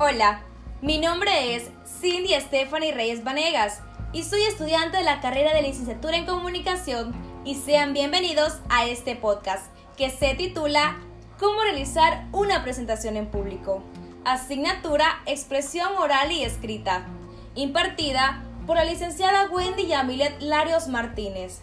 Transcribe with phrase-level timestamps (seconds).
[0.00, 0.40] Hola,
[0.82, 3.80] mi nombre es Cindy Stephanie Reyes Vanegas
[4.12, 9.14] y soy estudiante de la carrera de licenciatura en comunicación y sean bienvenidos a este
[9.14, 10.96] podcast que se titula
[11.38, 13.84] Cómo realizar una presentación en público.
[14.24, 17.06] Asignatura Expresión Oral y Escrita,
[17.54, 21.60] impartida por la licenciada Wendy Yamilet Larios Martínez.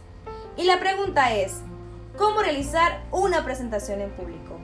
[0.56, 1.58] Y la pregunta es,
[2.18, 4.58] ¿cómo realizar una presentación en público?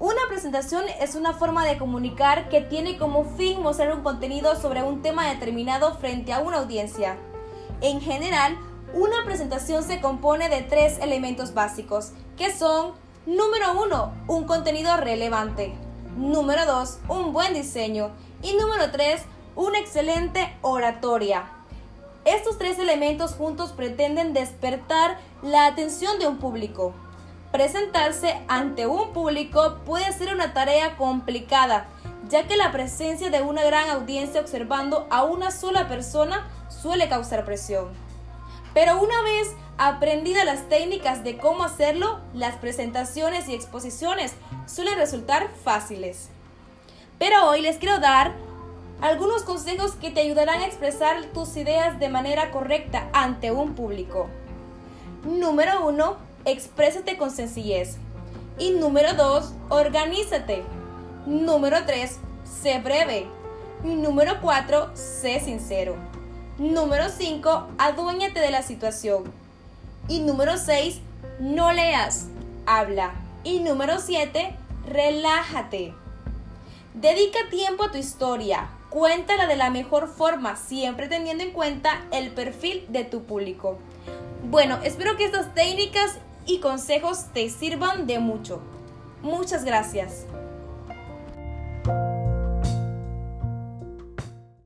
[0.00, 4.84] Una presentación es una forma de comunicar que tiene como fin mostrar un contenido sobre
[4.84, 7.16] un tema determinado frente a una audiencia.
[7.80, 8.56] En general,
[8.94, 12.92] una presentación se compone de tres elementos básicos, que son,
[13.26, 15.74] número uno, un contenido relevante,
[16.16, 19.22] número dos, un buen diseño y número tres,
[19.56, 21.50] una excelente oratoria.
[22.24, 26.94] Estos tres elementos juntos pretenden despertar la atención de un público.
[27.52, 31.86] Presentarse ante un público puede ser una tarea complicada,
[32.28, 37.46] ya que la presencia de una gran audiencia observando a una sola persona suele causar
[37.46, 37.88] presión.
[38.74, 44.34] Pero una vez aprendidas las técnicas de cómo hacerlo, las presentaciones y exposiciones
[44.66, 46.28] suelen resultar fáciles.
[47.18, 48.34] Pero hoy les quiero dar
[49.00, 54.28] algunos consejos que te ayudarán a expresar tus ideas de manera correcta ante un público.
[55.24, 57.96] Número 1 exprésate con sencillez.
[58.58, 60.62] Y número 2, organízate.
[61.26, 63.26] Número 3, sé breve.
[63.84, 65.94] Número 4, sé sincero.
[66.58, 69.32] Número 5, aduéñate de la situación.
[70.08, 71.00] Y número 6,
[71.38, 72.26] no leas,
[72.66, 73.12] habla.
[73.44, 74.56] Y número 7,
[74.88, 75.94] relájate.
[76.94, 78.70] Dedica tiempo a tu historia.
[78.90, 83.78] Cuéntala de la mejor forma, siempre teniendo en cuenta el perfil de tu público.
[84.50, 88.60] Bueno, espero que estas técnicas y consejos te sirvan de mucho.
[89.22, 90.24] Muchas gracias.